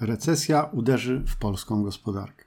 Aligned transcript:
Recesja 0.00 0.62
uderzy 0.64 1.22
w 1.26 1.36
polską 1.36 1.82
gospodarkę. 1.82 2.44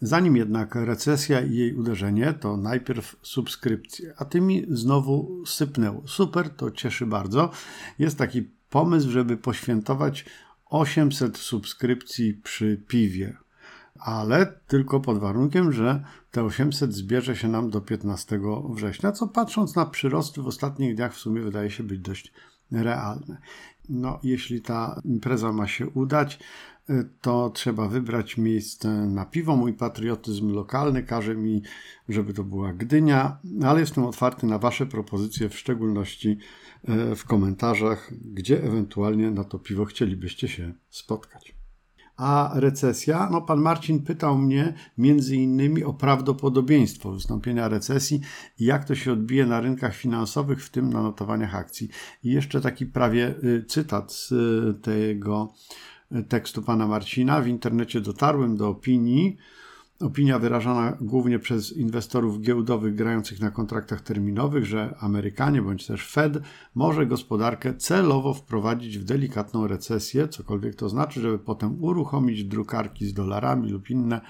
Zanim 0.00 0.36
jednak 0.36 0.74
recesja 0.74 1.40
i 1.40 1.54
jej 1.54 1.74
uderzenie, 1.74 2.32
to 2.32 2.56
najpierw 2.56 3.16
subskrypcje, 3.22 4.14
a 4.16 4.24
tymi 4.24 4.66
znowu 4.68 5.46
sypnęło. 5.46 6.02
Super, 6.06 6.50
to 6.50 6.70
cieszy 6.70 7.06
bardzo. 7.06 7.50
Jest 7.98 8.18
taki 8.18 8.42
pomysł, 8.70 9.10
żeby 9.10 9.36
poświętować 9.36 10.24
800 10.66 11.38
subskrypcji 11.38 12.34
przy 12.34 12.82
piwie, 12.88 13.36
ale 13.98 14.46
tylko 14.66 15.00
pod 15.00 15.18
warunkiem, 15.18 15.72
że 15.72 16.04
te 16.30 16.44
800 16.44 16.94
zbierze 16.94 17.36
się 17.36 17.48
nam 17.48 17.70
do 17.70 17.80
15 17.80 18.40
września, 18.70 19.12
co 19.12 19.28
patrząc 19.28 19.76
na 19.76 19.86
przyrosty 19.86 20.42
w 20.42 20.46
ostatnich 20.46 20.94
dniach 20.94 21.14
w 21.14 21.18
sumie 21.18 21.40
wydaje 21.40 21.70
się 21.70 21.82
być 21.82 22.00
dość 22.00 22.32
realne. 22.72 23.36
No, 23.88 24.18
jeśli 24.22 24.62
ta 24.62 25.00
impreza 25.04 25.52
ma 25.52 25.66
się 25.66 25.86
udać, 25.86 26.38
to 27.20 27.50
trzeba 27.50 27.88
wybrać 27.88 28.36
miejsce 28.36 28.88
na 29.06 29.24
piwo. 29.24 29.56
Mój 29.56 29.74
patriotyzm 29.74 30.52
lokalny 30.52 31.02
każe 31.02 31.34
mi, 31.34 31.62
żeby 32.08 32.34
to 32.34 32.44
była 32.44 32.72
Gdynia, 32.72 33.38
ale 33.64 33.80
jestem 33.80 34.04
otwarty 34.04 34.46
na 34.46 34.58
Wasze 34.58 34.86
propozycje, 34.86 35.48
w 35.48 35.58
szczególności 35.58 36.38
e, 36.84 37.16
w 37.16 37.24
komentarzach, 37.24 38.12
gdzie 38.34 38.64
ewentualnie 38.64 39.30
na 39.30 39.44
to 39.44 39.58
piwo 39.58 39.84
chcielibyście 39.84 40.48
się 40.48 40.72
spotkać. 40.90 41.58
A 42.16 42.52
recesja? 42.54 43.28
No, 43.30 43.42
pan 43.42 43.60
Marcin 43.60 44.02
pytał 44.02 44.38
mnie 44.38 44.74
między 44.98 45.36
innymi 45.36 45.84
o 45.84 45.94
prawdopodobieństwo 45.94 47.12
wystąpienia 47.12 47.68
recesji 47.68 48.20
i 48.58 48.64
jak 48.64 48.84
to 48.84 48.94
się 48.94 49.12
odbije 49.12 49.46
na 49.46 49.60
rynkach 49.60 49.94
finansowych, 49.94 50.64
w 50.64 50.70
tym 50.70 50.92
na 50.92 51.02
notowaniach 51.02 51.54
akcji. 51.54 51.88
I 52.24 52.30
jeszcze 52.30 52.60
taki 52.60 52.86
prawie 52.86 53.34
y, 53.44 53.64
cytat 53.68 54.12
z 54.12 54.32
y, 54.32 54.74
tego 54.82 55.52
tekstu 56.28 56.62
pana 56.62 56.86
Marcina. 56.86 57.40
W 57.40 57.46
internecie 57.46 58.00
dotarłem 58.00 58.56
do 58.56 58.68
opinii. 58.68 59.36
Opinia 60.00 60.38
wyrażana 60.38 60.96
głównie 61.00 61.38
przez 61.38 61.72
inwestorów 61.72 62.40
giełdowych 62.40 62.94
grających 62.94 63.40
na 63.40 63.50
kontraktach 63.50 64.00
terminowych, 64.00 64.64
że 64.64 64.94
Amerykanie 65.00 65.62
bądź 65.62 65.86
też 65.86 66.06
Fed 66.06 66.38
może 66.74 67.06
gospodarkę 67.06 67.74
celowo 67.74 68.34
wprowadzić 68.34 68.98
w 68.98 69.04
delikatną 69.04 69.66
recesję, 69.66 70.28
cokolwiek 70.28 70.74
to 70.74 70.88
znaczy, 70.88 71.20
żeby 71.20 71.38
potem 71.38 71.84
uruchomić 71.84 72.44
drukarki 72.44 73.06
z 73.06 73.14
dolarami 73.14 73.70
lub 73.70 73.90
inne 73.90 74.20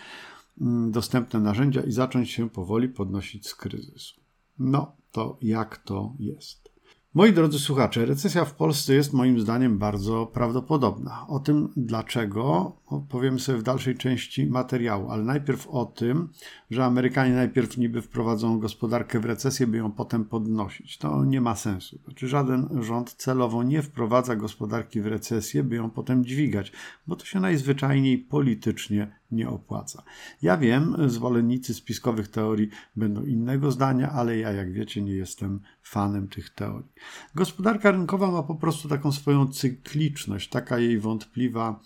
mm, 0.61 0.91
dostępne 0.91 1.41
narzędzia 1.41 1.83
i 1.83 1.93
zacząć 1.93 2.31
się 2.31 2.51
powoli 2.51 2.89
podnosić 2.89 3.49
z 3.49 3.55
kryzysu. 3.55 4.21
No, 4.59 4.97
to 5.13 5.39
jak 5.43 5.77
to 5.77 6.15
jest? 6.19 6.68
Moi 7.15 7.33
drodzy 7.33 7.59
słuchacze, 7.59 8.07
recesja 8.07 8.45
w 8.45 8.55
Polsce 8.55 8.95
jest 8.95 9.13
moim 9.13 9.41
zdaniem 9.41 9.79
bardzo 9.79 10.27
prawdopodobna. 10.27 11.27
O 11.29 11.39
tym 11.41 11.69
dlaczego 11.77 12.73
powiemy 13.09 13.41
sobie 13.41 13.59
w 13.59 13.63
dalszej 13.63 13.97
części 13.97 14.47
materiału, 14.47 15.11
ale 15.11 15.25
najpierw 15.25 15.67
o 15.67 15.85
tym, 15.85 16.29
że 16.71 16.85
Amerykanie 16.85 17.35
najpierw 17.35 17.77
niby 17.77 18.03
wprowadzą 18.03 18.59
gospodarkę 18.59 19.21
w 19.21 19.25
recesję, 19.25 19.67
by 19.67 19.77
ją 19.77 19.93
potem 19.93 20.25
podnosić. 20.25 20.99
To 20.99 21.25
nie 21.25 21.41
ma 21.41 21.57
sensu. 21.57 21.99
Znaczy, 22.05 22.29
żaden 22.29 22.83
rząd 22.83 23.15
celowo 23.15 23.63
nie 23.63 23.83
wprowadza 23.83 24.37
gospodarki 24.37 25.01
w 25.01 25.07
recesję, 25.07 25.63
by 25.63 25.77
ją 25.77 25.91
potem 25.91 26.25
dźwigać, 26.25 26.73
bo 27.07 27.17
to 27.17 27.25
się 27.25 27.41
najzwyczajniej 27.41 28.19
politycznie 28.19 29.18
nie 29.31 29.49
opłaca. 29.49 30.03
Ja 30.43 30.57
wiem, 30.57 30.97
zwolennicy 31.07 31.75
spiskowych 31.75 32.29
teorii 32.29 32.69
będą 32.97 33.25
innego 33.25 33.71
zdania, 33.71 34.11
ale 34.11 34.39
ja, 34.39 34.53
jak 34.53 34.73
wiecie, 34.73 35.03
nie 35.03 35.13
jestem 35.13 35.61
fanem 35.83 36.29
tych 36.29 36.51
teorii. 36.51 36.93
Gospodarka 37.35 37.91
rynkowa 37.91 38.31
ma 38.31 38.43
po 38.43 38.55
prostu 38.55 38.89
taką 38.89 39.13
swoją 39.13 39.49
cykliczność, 39.49 40.49
taka 40.49 40.79
jej 40.79 40.99
wątpliwa 40.99 41.81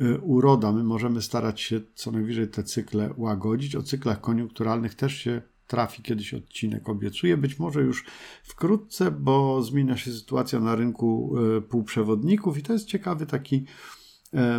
y, 0.00 0.18
uroda. 0.18 0.72
My 0.72 0.84
możemy 0.84 1.22
starać 1.22 1.60
się 1.60 1.80
co 1.94 2.10
najwyżej 2.10 2.48
te 2.48 2.62
cykle 2.62 3.14
łagodzić. 3.16 3.76
O 3.76 3.82
cyklach 3.82 4.20
koniunkturalnych 4.20 4.94
też 4.94 5.14
się 5.14 5.42
trafi 5.66 6.02
kiedyś 6.02 6.34
odcinek, 6.34 6.88
obiecuję. 6.88 7.36
Być 7.36 7.58
może 7.58 7.82
już 7.82 8.04
wkrótce, 8.42 9.10
bo 9.10 9.62
zmienia 9.62 9.96
się 9.96 10.12
sytuacja 10.12 10.60
na 10.60 10.74
rynku 10.74 11.36
y, 11.58 11.62
półprzewodników 11.62 12.58
i 12.58 12.62
to 12.62 12.72
jest 12.72 12.86
ciekawy 12.86 13.26
taki 13.26 13.64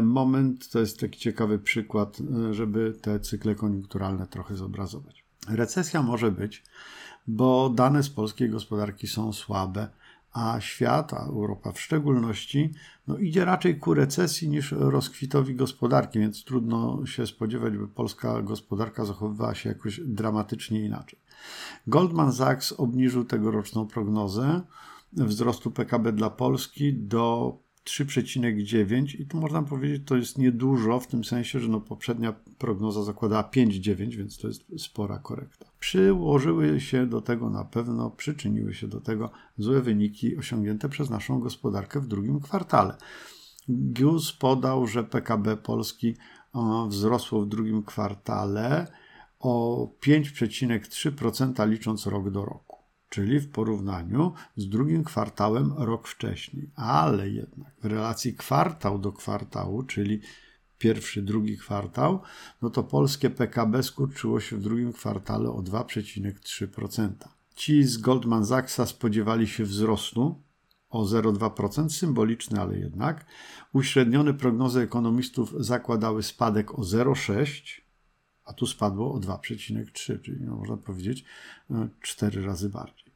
moment. 0.02 0.70
To 0.70 0.80
jest 0.80 1.00
taki 1.00 1.20
ciekawy 1.20 1.60
przykład, 1.60 2.18
e, 2.50 2.54
żeby 2.54 2.94
te 3.02 3.20
cykle 3.20 3.56
koniunkturalne 3.56 4.28
trochę 4.28 4.56
zobrazować. 4.56 5.26
Recesja 5.50 6.04
może 6.04 6.32
być, 6.32 6.64
bo 7.28 7.70
dane 7.70 8.04
z 8.04 8.10
polskiej 8.10 8.50
gospodarki 8.50 9.08
są 9.08 9.34
słabe, 9.34 9.88
a 10.34 10.62
świat, 10.62 11.14
a 11.14 11.26
Europa 11.26 11.72
w 11.72 11.82
szczególności, 11.82 12.74
no 13.08 13.18
idzie 13.18 13.46
raczej 13.46 13.80
ku 13.80 13.94
recesji 13.94 14.50
niż 14.50 14.72
rozkwitowi 14.72 15.56
gospodarki, 15.56 16.20
więc 16.20 16.44
trudno 16.44 17.06
się 17.06 17.28
spodziewać, 17.28 17.78
by 17.78 17.88
polska 17.88 18.42
gospodarka 18.42 19.06
zachowywała 19.06 19.56
się 19.56 19.70
jakoś 19.70 20.02
dramatycznie 20.06 20.86
inaczej. 20.86 21.20
Goldman 21.88 22.34
Sachs 22.34 22.72
obniżył 22.72 23.26
tegoroczną 23.26 23.88
prognozę 23.88 24.62
wzrostu 25.14 25.72
PKB 25.72 26.14
dla 26.14 26.30
Polski 26.30 26.94
do 26.94 27.58
3,9 27.88 29.22
i 29.22 29.25
tu 29.25 29.38
można 29.38 29.64
powiedzieć, 29.64 30.02
to 30.06 30.16
jest 30.16 30.38
niedużo 30.38 31.00
w 31.00 31.08
tym 31.08 31.24
sensie, 31.24 31.59
że 31.59 31.68
no 31.68 31.81
poprzednia 31.81 32.34
prognoza 32.58 33.03
zakładała 33.03 33.44
5,9, 33.44 34.16
więc 34.16 34.38
to 34.38 34.48
jest 34.48 34.64
spora 34.78 35.20
korekta. 35.20 35.66
Przyłożyły 35.80 36.80
się 36.80 37.06
do 37.06 37.22
tego 37.22 37.50
na 37.50 37.66
pewno, 37.66 38.09
przyczyniły 38.09 38.74
się 38.74 38.88
do 38.88 39.02
tego 39.02 39.31
złe 39.58 39.81
wyniki 39.81 40.38
osiągnięte 40.38 40.90
przez 40.90 41.09
naszą 41.09 41.40
gospodarkę 41.40 42.00
w 42.00 42.08
drugim 42.08 42.40
kwartale. 42.40 42.98
GIUS 43.70 44.34
podał, 44.34 44.88
że 44.88 45.04
PKB 45.04 45.58
Polski 45.58 46.16
wzrosło 46.88 47.42
w 47.42 47.48
drugim 47.48 47.84
kwartale 47.84 48.88
o 49.40 49.88
5,3% 50.02 51.69
licząc 51.69 52.08
rok 52.08 52.30
do 52.30 52.46
roku 52.46 52.67
czyli 53.09 53.40
w 53.40 53.51
porównaniu 53.51 54.34
z 54.56 54.69
drugim 54.69 55.03
kwartałem 55.03 55.73
rok 55.78 56.07
wcześniej. 56.07 56.69
Ale 56.75 57.29
jednak 57.29 57.73
w 57.81 57.85
relacji 57.85 58.34
kwartał 58.34 59.00
do 59.00 59.12
kwartału, 59.12 59.84
czyli 59.84 60.22
pierwszy, 60.78 61.22
drugi 61.22 61.57
kwartał, 61.57 62.22
no 62.62 62.69
to 62.69 62.84
polskie 62.84 63.29
PKB 63.29 63.84
skurczyło 63.84 64.40
się 64.40 64.57
w 64.57 64.62
drugim 64.62 64.94
kwartale 64.94 65.50
o 65.50 65.62
2,3%. 65.62 67.09
Ci 67.56 67.84
z 67.84 67.97
Goldman 67.97 68.45
Sachsa 68.45 68.85
spodziewali 68.85 69.47
się 69.47 69.63
wzrostu 69.63 70.41
o 70.89 71.03
0,2%, 71.03 71.89
symboliczny, 71.89 72.62
ale 72.62 72.78
jednak. 72.78 73.25
Uśrednione 73.74 74.34
prognozy 74.34 74.81
ekonomistów 74.81 75.53
zakładały 75.59 76.24
spadek 76.24 76.79
o 76.79 76.81
0,6%, 76.81 77.87
a 78.47 78.53
tu 78.53 78.68
spadło 78.68 79.13
o 79.13 79.19
2,3, 79.19 80.22
czyli 80.22 80.38
no, 80.41 80.56
można 80.56 80.78
powiedzieć 80.78 81.25
4 82.02 82.41
e, 82.41 82.46
razy 82.46 82.69
bardziej. 82.69 83.08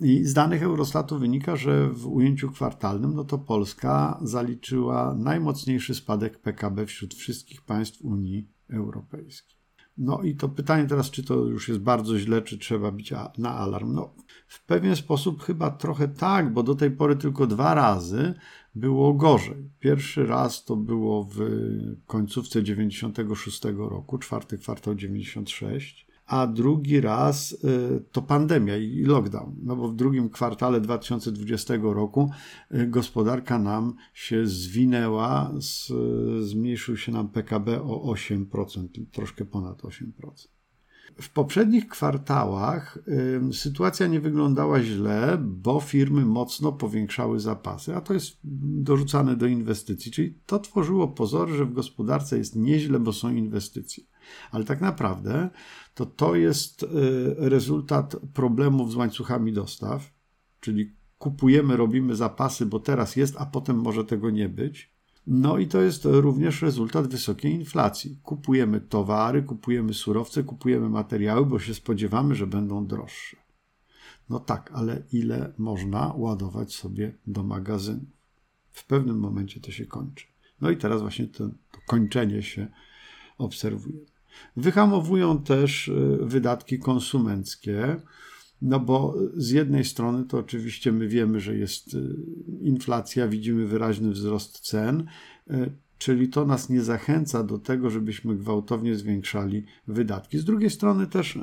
I 0.00 0.24
z 0.24 0.34
danych 0.34 0.62
Eurostatu 0.62 1.18
wynika, 1.18 1.56
że 1.56 1.88
w 1.88 2.06
ujęciu 2.06 2.50
kwartalnym 2.50 3.14
no 3.14 3.24
to 3.24 3.38
Polska 3.38 4.18
zaliczyła 4.22 5.14
najmocniejszy 5.14 5.94
spadek 5.94 6.38
PKB 6.38 6.86
wśród 6.86 7.14
wszystkich 7.14 7.62
państw 7.62 8.02
Unii 8.02 8.48
Europejskiej. 8.70 9.55
No 9.98 10.22
i 10.22 10.34
to 10.34 10.48
pytanie 10.48 10.88
teraz, 10.88 11.10
czy 11.10 11.22
to 11.22 11.34
już 11.34 11.68
jest 11.68 11.80
bardzo 11.80 12.18
źle, 12.18 12.42
czy 12.42 12.58
trzeba 12.58 12.90
być 12.90 13.12
na 13.38 13.54
alarm? 13.54 13.94
No, 13.94 14.14
w 14.46 14.64
pewien 14.64 14.96
sposób 14.96 15.42
chyba 15.42 15.70
trochę 15.70 16.08
tak, 16.08 16.52
bo 16.52 16.62
do 16.62 16.74
tej 16.74 16.90
pory 16.90 17.16
tylko 17.16 17.46
dwa 17.46 17.74
razy 17.74 18.34
było 18.74 19.14
gorzej. 19.14 19.70
Pierwszy 19.80 20.26
raz 20.26 20.64
to 20.64 20.76
było 20.76 21.24
w 21.24 21.38
końcówce 22.06 22.62
96 22.62 23.62
roku, 23.64 24.18
czwarty 24.18 24.58
kwartał 24.58 24.94
96, 24.94 26.05
a 26.26 26.46
drugi 26.46 27.00
raz 27.00 27.52
y, 27.52 27.56
to 28.12 28.22
pandemia 28.22 28.76
i 28.76 29.02
lockdown. 29.04 29.56
No 29.62 29.76
bo 29.76 29.88
w 29.88 29.96
drugim 29.96 30.30
kwartale 30.30 30.80
2020 30.80 31.74
roku 31.82 32.30
y, 32.74 32.86
gospodarka 32.86 33.58
nam 33.58 33.94
się 34.14 34.46
zwinęła, 34.46 35.52
zmniejszył 36.40 36.96
się 36.96 37.12
nam 37.12 37.28
PKB 37.28 37.82
o 37.82 38.12
8%, 38.12 38.88
troszkę 39.12 39.44
ponad 39.44 39.82
8%. 39.82 40.55
W 41.20 41.30
poprzednich 41.30 41.88
kwartałach 41.88 42.98
sytuacja 43.52 44.06
nie 44.06 44.20
wyglądała 44.20 44.82
źle, 44.82 45.38
bo 45.40 45.80
firmy 45.80 46.24
mocno 46.24 46.72
powiększały 46.72 47.40
zapasy, 47.40 47.96
a 47.96 48.00
to 48.00 48.14
jest 48.14 48.36
dorzucane 48.82 49.36
do 49.36 49.46
inwestycji, 49.46 50.12
czyli 50.12 50.38
to 50.46 50.58
tworzyło 50.58 51.08
pozory, 51.08 51.56
że 51.56 51.64
w 51.64 51.72
gospodarce 51.72 52.38
jest 52.38 52.56
nieźle, 52.56 52.98
bo 52.98 53.12
są 53.12 53.34
inwestycje. 53.34 54.04
Ale 54.50 54.64
tak 54.64 54.80
naprawdę 54.80 55.50
to 55.94 56.06
to 56.06 56.34
jest 56.34 56.82
y, 56.82 56.86
rezultat 57.36 58.16
problemów 58.34 58.92
z 58.92 58.96
łańcuchami 58.96 59.52
dostaw, 59.52 60.12
czyli 60.60 60.96
kupujemy, 61.18 61.76
robimy 61.76 62.16
zapasy, 62.16 62.66
bo 62.66 62.80
teraz 62.80 63.16
jest, 63.16 63.34
a 63.38 63.46
potem 63.46 63.76
może 63.76 64.04
tego 64.04 64.30
nie 64.30 64.48
być. 64.48 64.95
No 65.26 65.58
i 65.58 65.66
to 65.66 65.82
jest 65.82 66.04
również 66.04 66.62
rezultat 66.62 67.06
wysokiej 67.06 67.52
inflacji. 67.52 68.18
Kupujemy 68.22 68.80
towary, 68.80 69.42
kupujemy 69.42 69.94
surowce, 69.94 70.42
kupujemy 70.42 70.88
materiały, 70.88 71.46
bo 71.46 71.58
się 71.58 71.74
spodziewamy, 71.74 72.34
że 72.34 72.46
będą 72.46 72.86
droższe. 72.86 73.36
No 74.30 74.40
tak, 74.40 74.70
ale 74.74 75.02
ile 75.12 75.52
można 75.58 76.12
ładować 76.16 76.74
sobie 76.74 77.14
do 77.26 77.42
magazynu? 77.42 78.06
W 78.70 78.86
pewnym 78.86 79.18
momencie 79.18 79.60
to 79.60 79.70
się 79.70 79.86
kończy. 79.86 80.26
No 80.60 80.70
i 80.70 80.76
teraz 80.76 81.00
właśnie 81.00 81.26
to, 81.26 81.48
to 81.48 81.78
kończenie 81.86 82.42
się 82.42 82.66
obserwujemy. 83.38 84.06
Wyhamowują 84.56 85.42
też 85.42 85.88
y, 85.88 86.18
wydatki 86.20 86.78
konsumenckie, 86.78 87.96
no 88.62 88.80
bo 88.80 89.14
z 89.34 89.50
jednej 89.50 89.84
strony 89.84 90.24
to 90.24 90.38
oczywiście 90.38 90.92
my 90.92 91.08
wiemy, 91.08 91.40
że 91.40 91.56
jest 91.56 91.94
y, 91.94 92.16
inflacja, 92.60 93.28
widzimy 93.28 93.66
wyraźny 93.66 94.10
wzrost 94.10 94.60
cen, 94.60 95.04
y, 95.50 95.70
czyli 95.98 96.28
to 96.28 96.46
nas 96.46 96.70
nie 96.70 96.82
zachęca 96.82 97.44
do 97.44 97.58
tego, 97.58 97.90
żebyśmy 97.90 98.36
gwałtownie 98.36 98.94
zwiększali 98.94 99.64
wydatki. 99.86 100.38
Z 100.38 100.44
drugiej 100.44 100.70
strony 100.70 101.06
też 101.06 101.38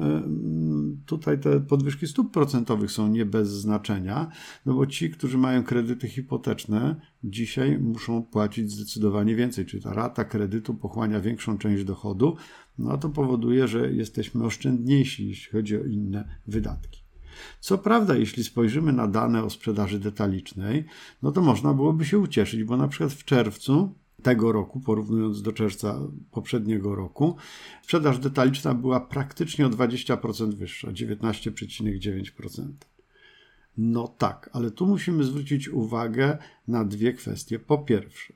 tutaj 1.06 1.40
te 1.40 1.60
podwyżki 1.60 2.08
stóp 2.08 2.34
procentowych 2.34 2.92
są 2.92 3.08
nie 3.08 3.26
bez 3.26 3.50
znaczenia, 3.50 4.32
no 4.66 4.74
bo 4.74 4.88
ci, 4.88 5.10
którzy 5.10 5.38
mają 5.38 5.64
kredyty 5.64 6.08
hipoteczne, 6.08 6.96
dzisiaj 7.24 7.80
muszą 7.80 8.24
płacić 8.24 8.72
zdecydowanie 8.72 9.36
więcej, 9.36 9.66
czyli 9.66 9.84
ta 9.84 9.94
rata 9.94 10.26
kredytu 10.26 10.74
pochłania 10.74 11.20
większą 11.20 11.58
część 11.58 11.84
dochodu, 11.84 12.36
no 12.78 12.98
to 12.98 13.10
powoduje, 13.10 13.68
że 13.68 13.94
jesteśmy 13.94 14.44
oszczędniejsi, 14.44 15.28
jeśli 15.28 15.52
chodzi 15.52 15.78
o 15.78 15.84
inne 15.84 16.38
wydatki. 16.48 17.03
Co 17.60 17.78
prawda, 17.78 18.16
jeśli 18.16 18.44
spojrzymy 18.44 18.94
na 18.94 19.08
dane 19.08 19.44
o 19.44 19.50
sprzedaży 19.50 20.00
detalicznej, 20.00 20.86
no 21.22 21.32
to 21.32 21.42
można 21.42 21.74
byłoby 21.74 22.06
się 22.06 22.20
ucieszyć, 22.20 22.64
bo 22.64 22.78
na 22.78 22.88
przykład 22.88 23.14
w 23.14 23.26
czerwcu 23.26 23.94
tego 24.24 24.52
roku, 24.52 24.80
porównując 24.80 25.42
do 25.42 25.52
czerwca 25.52 26.00
poprzedniego 26.32 26.96
roku, 26.96 27.36
sprzedaż 27.82 28.20
detaliczna 28.20 28.74
była 28.74 29.00
praktycznie 29.00 29.68
o 29.68 29.70
20% 29.70 30.54
wyższa 30.54 30.88
19,9%. 30.88 32.72
No 33.78 34.08
tak, 34.08 34.50
ale 34.54 34.72
tu 34.72 34.88
musimy 34.88 35.24
zwrócić 35.24 35.70
uwagę 35.70 36.38
na 36.68 36.86
dwie 36.86 37.14
kwestie. 37.14 37.60
Po 37.60 37.78
pierwsze, 37.78 38.34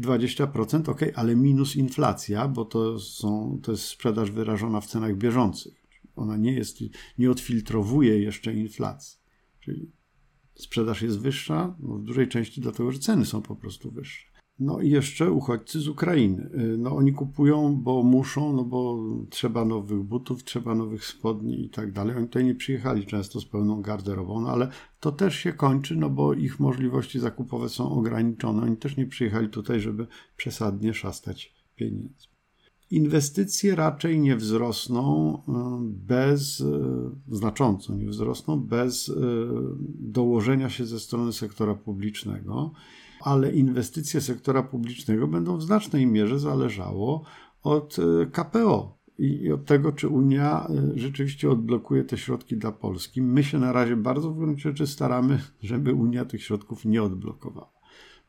20%, 0.00 0.90
ok, 0.90 1.00
ale 1.14 1.36
minus 1.36 1.76
inflacja, 1.76 2.48
bo 2.48 2.64
to, 2.64 3.00
są, 3.00 3.60
to 3.62 3.72
jest 3.72 3.84
sprzedaż 3.84 4.30
wyrażona 4.30 4.80
w 4.80 4.86
cenach 4.86 5.16
bieżących. 5.16 5.79
Ona 6.16 6.36
nie 6.36 6.52
jest, 6.52 6.78
nie 7.18 7.30
odfiltrowuje 7.30 8.20
jeszcze 8.20 8.54
inflacji. 8.54 9.18
Czyli 9.60 9.92
sprzedaż 10.54 11.02
jest 11.02 11.18
wyższa, 11.18 11.76
no 11.80 11.94
w 11.94 12.02
dużej 12.02 12.28
części 12.28 12.60
dlatego, 12.60 12.92
że 12.92 12.98
ceny 12.98 13.24
są 13.24 13.42
po 13.42 13.56
prostu 13.56 13.90
wyższe. 13.90 14.30
No 14.60 14.80
i 14.80 14.90
jeszcze 14.90 15.30
uchodźcy 15.30 15.80
z 15.80 15.88
Ukrainy. 15.88 16.50
Y, 16.54 16.78
no 16.78 16.96
oni 16.96 17.12
kupują, 17.12 17.76
bo 17.76 18.02
muszą, 18.02 18.52
no 18.52 18.64
bo 18.64 18.98
trzeba 19.30 19.64
nowych 19.64 20.02
butów, 20.02 20.44
trzeba 20.44 20.74
nowych 20.74 21.04
spodni 21.06 21.64
i 21.64 21.70
tak 21.70 21.92
dalej. 21.92 22.16
Oni 22.16 22.26
tutaj 22.26 22.44
nie 22.44 22.54
przyjechali 22.54 23.06
często 23.06 23.40
z 23.40 23.46
pełną 23.46 23.82
garderobą, 23.82 24.40
no 24.40 24.48
ale 24.48 24.68
to 25.00 25.12
też 25.12 25.34
się 25.34 25.52
kończy, 25.52 25.96
no 25.96 26.10
bo 26.10 26.34
ich 26.34 26.60
możliwości 26.60 27.20
zakupowe 27.20 27.68
są 27.68 27.90
ograniczone. 27.90 28.62
Oni 28.62 28.76
też 28.76 28.96
nie 28.96 29.06
przyjechali 29.06 29.48
tutaj, 29.48 29.80
żeby 29.80 30.06
przesadnie 30.36 30.94
szastać 30.94 31.54
pieniędzmi. 31.76 32.39
Inwestycje 32.90 33.74
raczej 33.74 34.20
nie 34.20 34.36
wzrosną 34.36 35.34
y, 35.34 35.40
bez, 35.82 36.60
y, 36.60 36.66
znacząco 37.28 37.94
nie 37.94 38.06
wzrosną 38.06 38.60
bez 38.60 39.12
dołożenia 39.98 40.70
się 40.70 40.86
ze 40.86 41.00
strony 41.00 41.32
sektora 41.32 41.74
publicznego 41.74 42.72
ale 43.20 43.52
inwestycje 43.52 44.20
sektora 44.20 44.62
publicznego 44.62 45.28
będą 45.28 45.56
w 45.56 45.62
znacznej 45.62 46.06
mierze 46.06 46.38
zależało 46.38 47.24
od 47.62 47.96
e, 47.98 48.26
KPO 48.26 48.98
i 49.18 49.52
od 49.52 49.64
tego, 49.64 49.92
czy 49.92 50.08
Unia 50.08 50.66
e, 50.68 50.98
rzeczywiście 50.98 51.50
odblokuje 51.50 52.04
te 52.04 52.18
środki 52.18 52.56
dla 52.56 52.72
Polski. 52.72 53.22
My 53.22 53.44
się 53.44 53.58
na 53.58 53.72
razie 53.72 53.96
bardzo 53.96 54.30
w 54.30 54.38
gruncie 54.38 54.62
rzeczy 54.62 54.86
staramy, 54.86 55.38
żeby 55.62 55.94
Unia 55.94 56.24
tych 56.24 56.42
środków 56.42 56.84
nie 56.84 57.02
odblokowała. 57.02 57.72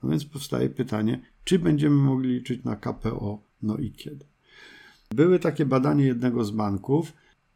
No 0.04 0.10
więc 0.10 0.25
powstaje 0.25 0.69
pytanie, 0.69 1.22
czy 1.44 1.60
będziemy 1.60 1.96
mogli 1.96 2.34
liczyć 2.34 2.63
na 2.63 2.75
KPO, 2.75 3.44
no 3.62 3.78
i 3.78 3.92
kiedy. 3.92 4.25
Były 5.16 5.40
takie 5.40 5.66
badania 5.66 6.06
jednego 6.06 6.46
z 6.46 6.52
banków 6.52 7.13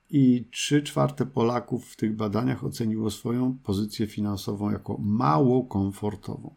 i 0.09 0.47
3 0.51 0.83
czwarte 0.83 1.25
Polaków 1.25 1.85
w 1.85 1.95
tych 1.95 2.15
badaniach 2.15 2.63
oceniło 2.63 3.11
swoją 3.11 3.57
pozycję 3.63 4.07
finansową 4.07 4.71
jako 4.71 4.97
mało 4.97 5.63
komfortową. 5.63 6.55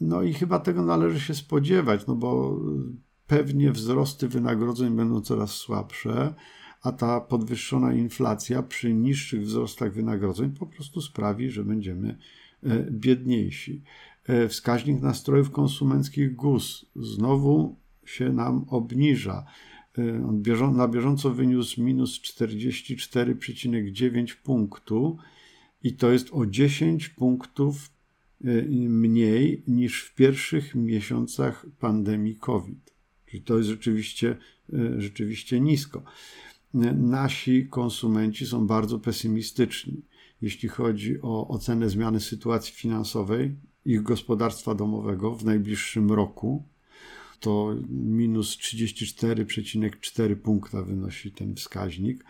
No 0.00 0.22
i 0.22 0.32
chyba 0.32 0.58
tego 0.58 0.82
należy 0.82 1.20
się 1.20 1.34
spodziewać, 1.34 2.06
no 2.06 2.14
bo 2.14 2.60
pewnie 3.26 3.72
wzrosty 3.72 4.28
wynagrodzeń 4.28 4.96
będą 4.96 5.20
coraz 5.20 5.50
słabsze, 5.50 6.34
a 6.82 6.92
ta 6.92 7.20
podwyższona 7.20 7.94
inflacja 7.94 8.62
przy 8.62 8.94
niższych 8.94 9.42
wzrostach 9.42 9.92
wynagrodzeń 9.92 10.50
po 10.50 10.66
prostu 10.66 11.00
sprawi, 11.00 11.50
że 11.50 11.64
będziemy 11.64 12.18
e, 12.62 12.90
biedniejsi. 12.90 13.82
E, 14.24 14.48
wskaźnik 14.48 15.02
nastrojów 15.02 15.50
konsumenckich 15.50 16.36
GUS 16.36 16.86
znowu 16.96 17.76
się 18.10 18.32
nam 18.32 18.64
obniża. 18.68 19.44
On 20.62 20.76
na 20.76 20.88
bieżąco 20.88 21.30
wyniósł 21.30 21.82
minus 21.82 22.20
44,9 22.20 24.34
punktu 24.34 25.18
i 25.82 25.92
to 25.92 26.12
jest 26.12 26.28
o 26.32 26.46
10 26.46 27.08
punktów 27.08 27.90
Y, 28.44 28.66
mniej 28.88 29.62
niż 29.66 30.02
w 30.02 30.14
pierwszych 30.14 30.74
miesiącach 30.74 31.66
pandemii 31.78 32.36
COVID. 32.36 32.94
Czyli 33.26 33.42
to 33.42 33.56
jest 33.56 33.68
rzeczywiście, 33.68 34.36
y, 34.72 35.00
rzeczywiście 35.00 35.60
nisko. 35.60 36.02
Y, 36.74 36.78
nasi 36.94 37.66
konsumenci 37.66 38.46
są 38.46 38.66
bardzo 38.66 38.98
pesymistyczni, 38.98 40.02
jeśli 40.42 40.68
chodzi 40.68 41.22
o 41.22 41.48
ocenę 41.48 41.90
zmiany 41.90 42.20
sytuacji 42.20 42.74
finansowej 42.74 43.56
ich 43.84 44.02
gospodarstwa 44.02 44.74
domowego 44.74 45.34
w 45.34 45.44
najbliższym 45.44 46.12
roku. 46.12 46.68
To 47.40 47.74
minus 47.88 48.58
34,4 48.58 50.36
punkta 50.36 50.82
wynosi 50.82 51.32
ten 51.32 51.54
wskaźnik. 51.54 52.24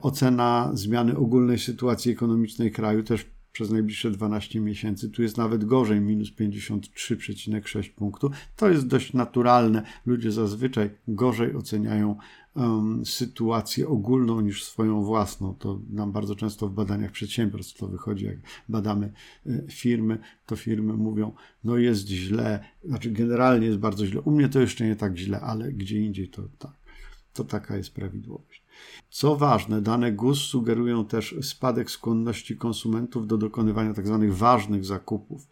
Ocena 0.00 0.70
zmiany 0.74 1.16
ogólnej 1.16 1.58
sytuacji 1.58 2.12
ekonomicznej 2.12 2.72
kraju 2.72 3.02
też 3.02 3.33
przez 3.54 3.70
najbliższe 3.70 4.10
12 4.10 4.60
miesięcy. 4.60 5.10
Tu 5.10 5.22
jest 5.22 5.36
nawet 5.36 5.64
gorzej, 5.64 6.00
minus 6.00 6.32
53,6 6.32 7.90
punktu. 7.90 8.30
To 8.56 8.68
jest 8.68 8.86
dość 8.86 9.12
naturalne. 9.12 9.82
Ludzie 10.06 10.32
zazwyczaj 10.32 10.90
gorzej 11.08 11.56
oceniają 11.56 12.16
um, 12.54 13.06
sytuację 13.06 13.88
ogólną 13.88 14.40
niż 14.40 14.64
swoją 14.64 15.02
własną. 15.04 15.54
To 15.54 15.80
nam 15.90 16.12
bardzo 16.12 16.34
często 16.36 16.68
w 16.68 16.72
badaniach 16.72 17.10
przedsiębiorstw 17.10 17.78
to 17.78 17.88
wychodzi, 17.88 18.24
jak 18.24 18.36
badamy 18.68 19.12
y, 19.46 19.66
firmy, 19.70 20.18
to 20.46 20.56
firmy 20.56 20.92
mówią, 20.92 21.32
no 21.64 21.76
jest 21.76 22.08
źle, 22.08 22.64
znaczy 22.84 23.10
generalnie 23.10 23.66
jest 23.66 23.78
bardzo 23.78 24.06
źle. 24.06 24.20
U 24.20 24.30
mnie 24.30 24.48
to 24.48 24.60
jeszcze 24.60 24.86
nie 24.86 24.96
tak 24.96 25.16
źle, 25.16 25.40
ale 25.40 25.72
gdzie 25.72 26.00
indziej 26.00 26.28
to 26.28 26.42
tak. 26.58 26.83
To 27.34 27.44
taka 27.44 27.76
jest 27.76 27.94
prawidłowość. 27.94 28.62
Co 29.10 29.36
ważne, 29.36 29.82
dane 29.82 30.12
GUS 30.12 30.38
sugerują 30.38 31.04
też 31.04 31.34
spadek 31.42 31.90
skłonności 31.90 32.56
konsumentów 32.56 33.26
do 33.26 33.38
dokonywania 33.38 33.94
tzw. 33.94 34.18
Tak 34.20 34.32
ważnych 34.32 34.84
zakupów, 34.84 35.48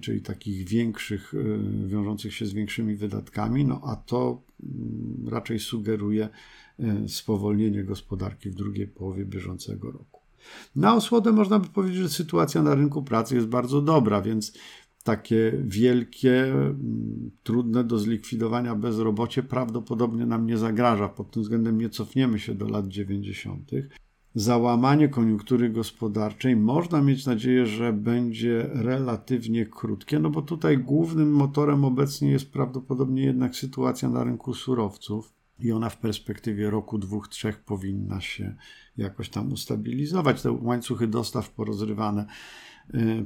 czyli 0.00 0.22
takich 0.22 0.68
większych, 0.68 1.34
e, 1.34 1.88
wiążących 1.88 2.34
się 2.34 2.46
z 2.46 2.52
większymi 2.52 2.96
wydatkami, 2.96 3.64
no 3.64 3.80
a 3.84 3.96
to 3.96 4.42
mm, 4.62 5.28
raczej 5.28 5.58
sugeruje 5.58 6.28
e, 6.78 7.08
spowolnienie 7.08 7.84
gospodarki 7.84 8.50
w 8.50 8.54
drugiej 8.54 8.86
połowie 8.86 9.24
bieżącego 9.24 9.90
roku. 9.90 10.20
Na 10.76 10.94
osłodę 10.94 11.32
można 11.32 11.58
by 11.58 11.68
powiedzieć, 11.68 11.98
że 11.98 12.08
sytuacja 12.08 12.62
na 12.62 12.74
rynku 12.74 13.02
pracy 13.02 13.34
jest 13.34 13.46
bardzo 13.46 13.82
dobra, 13.82 14.22
więc 14.22 14.52
takie 15.04 15.52
wielkie, 15.64 16.44
mm, 16.44 17.30
trudne 17.42 17.84
do 17.84 17.98
zlikwidowania 17.98 18.74
bezrobocie 18.74 19.42
prawdopodobnie 19.42 20.26
nam 20.26 20.46
nie 20.46 20.58
zagraża. 20.58 21.08
Pod 21.08 21.30
tym 21.30 21.42
względem 21.42 21.78
nie 21.78 21.90
cofniemy 21.90 22.38
się 22.38 22.54
do 22.54 22.68
lat 22.68 22.88
90. 22.88 23.70
Załamanie 24.34 25.08
koniunktury 25.08 25.70
gospodarczej 25.70 26.56
można 26.56 27.02
mieć 27.02 27.26
nadzieję, 27.26 27.66
że 27.66 27.92
będzie 27.92 28.70
relatywnie 28.72 29.66
krótkie, 29.66 30.18
no 30.18 30.30
bo 30.30 30.42
tutaj 30.42 30.78
głównym 30.78 31.32
motorem 31.32 31.84
obecnie 31.84 32.30
jest 32.30 32.52
prawdopodobnie 32.52 33.24
jednak 33.24 33.56
sytuacja 33.56 34.08
na 34.08 34.24
rynku 34.24 34.54
surowców 34.54 35.32
i 35.58 35.72
ona 35.72 35.90
w 35.90 35.98
perspektywie 35.98 36.70
roku, 36.70 36.98
dwóch, 36.98 37.28
trzech 37.28 37.64
powinna 37.64 38.20
się 38.20 38.54
jakoś 38.96 39.28
tam 39.28 39.52
ustabilizować. 39.52 40.42
Te 40.42 40.52
łańcuchy 40.52 41.06
dostaw 41.06 41.50
porozrywane 41.50 42.26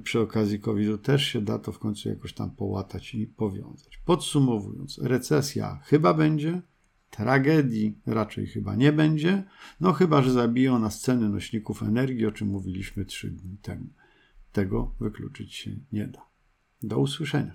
przy 0.03 0.21
okazji 0.21 0.61
COVID-u 0.61 0.99
też 0.99 1.25
się 1.25 1.43
da 1.43 1.59
to 1.59 1.73
w 1.73 1.79
końcu 1.79 2.09
jakoś 2.09 2.33
tam 2.33 2.51
połatać 2.51 3.15
i 3.15 3.27
powiązać. 3.27 3.99
Podsumowując, 4.05 4.99
recesja 5.03 5.81
chyba 5.85 6.15
będzie, 6.15 6.63
tragedii 7.11 7.99
raczej 8.07 8.47
chyba 8.47 8.75
nie 8.75 8.93
będzie, 8.93 9.45
no 9.81 9.93
chyba, 9.93 10.23
że 10.23 10.33
zabiją 10.33 10.79
nas 10.79 11.01
ceny 11.01 11.29
nośników 11.29 11.83
energii, 11.83 12.27
o 12.27 12.33
czym 12.33 12.49
mówiliśmy 12.49 13.05
trzy 13.05 13.31
dni 13.31 13.59
temu. 13.59 13.87
Tego 14.53 14.95
wykluczyć 15.01 15.55
się 15.55 15.71
nie 15.93 16.07
da. 16.07 16.29
Do 16.83 16.99
usłyszenia. 16.99 17.55